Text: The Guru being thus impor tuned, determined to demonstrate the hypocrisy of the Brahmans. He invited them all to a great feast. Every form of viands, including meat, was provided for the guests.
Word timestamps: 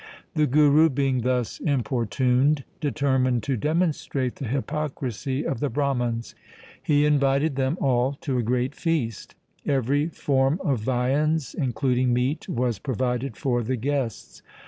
The 0.33 0.47
Guru 0.47 0.89
being 0.89 1.21
thus 1.21 1.59
impor 1.59 2.09
tuned, 2.09 2.63
determined 2.79 3.43
to 3.43 3.55
demonstrate 3.55 4.37
the 4.37 4.47
hypocrisy 4.47 5.45
of 5.45 5.59
the 5.59 5.69
Brahmans. 5.69 6.33
He 6.81 7.05
invited 7.05 7.55
them 7.55 7.77
all 7.79 8.13
to 8.21 8.39
a 8.39 8.41
great 8.41 8.73
feast. 8.73 9.35
Every 9.63 10.07
form 10.07 10.59
of 10.63 10.79
viands, 10.79 11.53
including 11.53 12.13
meat, 12.13 12.49
was 12.49 12.79
provided 12.79 13.37
for 13.37 13.61
the 13.61 13.75
guests. 13.77 14.41